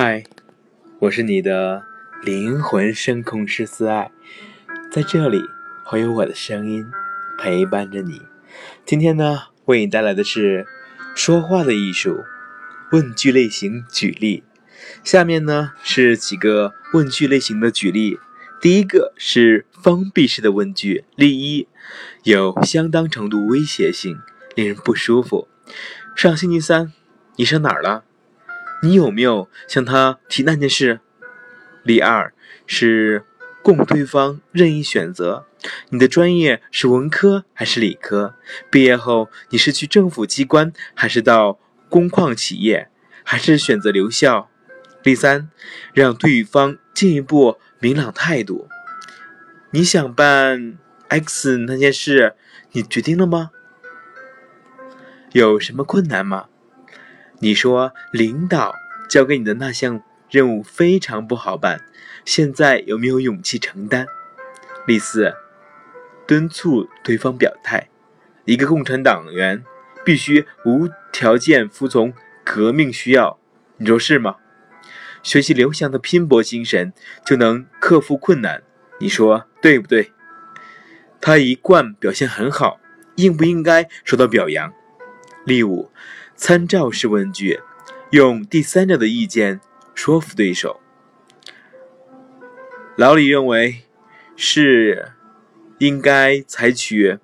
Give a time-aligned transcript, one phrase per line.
[0.00, 0.22] 嗨，
[1.00, 1.82] 我是你的
[2.22, 4.12] 灵魂声控师思爱，
[4.92, 5.42] 在这里
[5.82, 6.86] 会有我的声音
[7.36, 8.22] 陪伴着你。
[8.86, 10.68] 今天呢，为你带来的是
[11.16, 12.22] 说话的艺术，
[12.92, 14.44] 问句类型举例。
[15.02, 18.20] 下面呢是几个问句类型的举例。
[18.60, 21.66] 第一个是封闭式的问句，例一，
[22.22, 24.20] 有相当程度威胁性，
[24.54, 25.48] 令人不舒服。
[26.14, 26.92] 上星期三，
[27.34, 28.04] 你上哪儿了？
[28.82, 31.00] 你有没有向他提那件事？
[31.82, 32.32] 例二
[32.66, 33.24] 是
[33.62, 35.46] 供对方任意选择，
[35.90, 38.34] 你的专业是文科还是理科？
[38.70, 42.88] 毕业后你是去政府机关，还是到工矿企业，
[43.24, 44.50] 还是选择留校？
[45.02, 45.50] 第三，
[45.94, 48.68] 让对方进一步明朗态度。
[49.70, 52.34] 你想办 X 那件事，
[52.72, 53.50] 你决定了吗？
[55.32, 56.46] 有什么困难吗？
[57.40, 58.74] 你说领导
[59.08, 61.80] 交给你的那项任务非常不好办，
[62.24, 64.06] 现在有没有勇气承担？
[64.86, 65.34] 第四，
[66.26, 67.88] 敦促对方表态。
[68.44, 69.62] 一个共产党员
[70.04, 72.12] 必须无条件服从
[72.44, 73.38] 革命需要，
[73.76, 74.36] 你说是吗？
[75.22, 76.92] 学习刘翔的拼搏精神，
[77.24, 78.62] 就能克服困难。
[78.98, 80.12] 你说对不对？
[81.20, 82.80] 他一贯表现很好，
[83.16, 84.72] 应不应该受到表扬？
[85.44, 85.90] 例五，
[86.38, 87.58] 参照式问句，
[88.12, 89.60] 用第三者的意见
[89.92, 90.80] 说服对手。
[92.96, 93.82] 老李认为
[94.36, 95.10] 是
[95.78, 97.18] 应该采取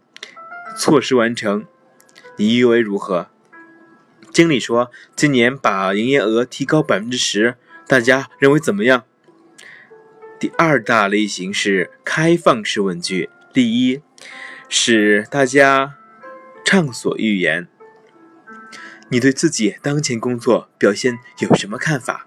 [0.77, 1.65] 措施完成，
[2.37, 3.29] 你以为如何？
[4.33, 7.55] 经理说今年把营业额提高百分之十。
[7.87, 9.05] 大家认为怎么样？
[10.41, 13.31] 第二大类型是开放式问句。
[13.53, 14.03] 第一，
[14.69, 15.95] 使大家
[16.65, 17.69] 畅所欲言。
[19.11, 22.27] 你对自己当前工作表现有什么看法？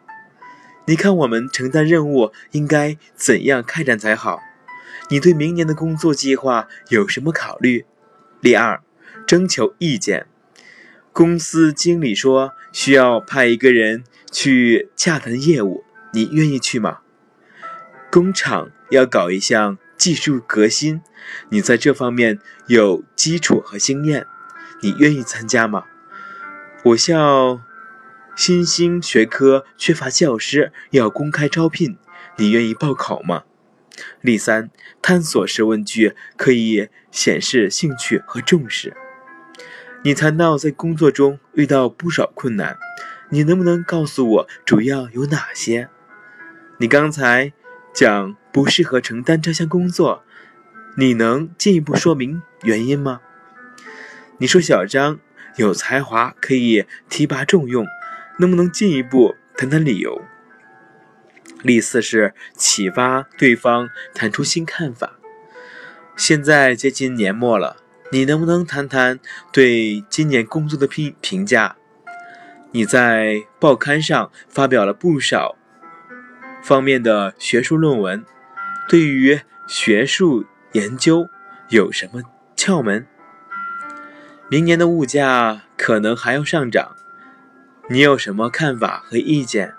[0.85, 4.39] 你看我们承担任务应该怎样开展才好？
[5.09, 7.85] 你对明年的工作计划有什么考虑？
[8.41, 8.81] 第二，
[9.25, 10.27] 征求意见。
[11.11, 14.03] 公司经理说需要派一个人。
[14.29, 16.99] 去洽谈业务，你愿意去吗？
[18.11, 21.01] 工厂要搞一项技术革新，
[21.49, 24.27] 你在这方面有基础和经验，
[24.81, 25.85] 你愿意参加吗？
[26.83, 27.59] 我校
[28.35, 31.97] 新兴学科缺乏教师，要公开招聘，
[32.37, 33.43] 你愿意报考吗？
[34.21, 34.69] 第三，
[35.01, 38.95] 探索式问句可以显示兴趣和重视。
[40.03, 42.77] 你谈到在工作中遇到不少困难。
[43.29, 45.89] 你能不能告诉我主要有哪些？
[46.77, 47.51] 你刚才
[47.91, 50.23] 讲不适合承担这项工作，
[50.95, 53.19] 你能进一步说明原因吗？
[54.37, 55.19] 你说小张
[55.57, 57.85] 有才华，可以提拔重用，
[58.39, 60.21] 能不能进一步谈谈理由？
[61.63, 65.13] 第四是启发对方谈出新看法。
[66.15, 67.77] 现在接近年末了，
[68.11, 69.19] 你能不能谈谈
[69.51, 71.75] 对今年工作的评评价？
[72.71, 75.55] 你在报刊上发表了不少
[76.61, 78.23] 方面的学术论文，
[78.87, 81.27] 对于学术研究
[81.69, 82.21] 有什么
[82.55, 83.07] 窍门？
[84.49, 86.95] 明年的物价可能还要上涨，
[87.89, 89.73] 你有什么看法和意见？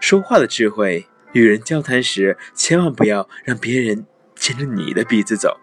[0.00, 4.06] 说话的智慧，与人交谈时千万不要让别人。
[4.40, 5.58] 牵着你的鼻子走，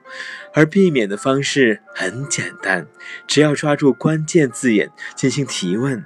[0.53, 2.87] 而避免的方式很简单，
[3.25, 6.05] 只要抓住关键字眼进行提问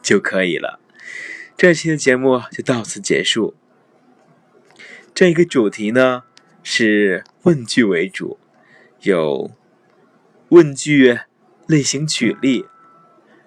[0.00, 0.80] 就可以了。
[1.58, 3.54] 这期的节目就到此结束。
[5.14, 6.22] 这一个主题呢
[6.62, 8.38] 是问句为主，
[9.02, 9.50] 有
[10.50, 11.18] 问句
[11.66, 12.66] 类型举例，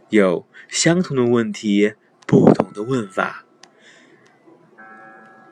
[0.09, 1.93] 有相同的问题
[2.27, 3.45] 不同的问法，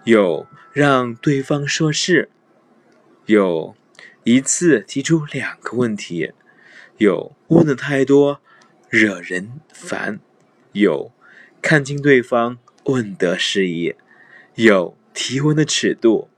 [0.03, 2.29] 有让对方说是。
[3.25, 3.75] 有
[4.23, 6.31] 一次提出两个问题，
[6.97, 8.41] 有问的太多
[8.89, 10.19] 惹人烦，
[10.73, 11.11] 有
[11.61, 13.95] 看清对方问得适宜，
[14.55, 16.29] 有提问的尺度、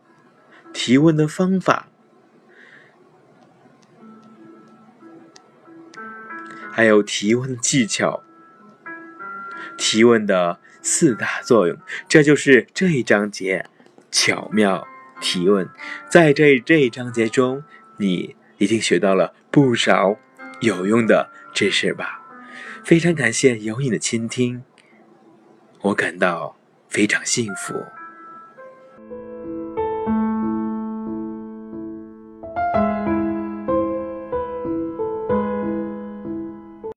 [0.74, 1.90] 提问的方法，
[6.80, 8.24] 还有提问的技巧、
[9.78, 11.78] 提问的四大作用，
[12.08, 13.66] 这就是这一章节
[14.10, 14.88] 巧妙。
[15.20, 15.68] 提问，
[16.10, 17.62] 在这这一章节中，
[17.98, 20.18] 你一定学到了不少
[20.62, 22.22] 有用的知识吧？
[22.86, 24.64] 非常感谢有你的倾听，
[25.82, 26.56] 我感到
[26.88, 27.84] 非常幸福。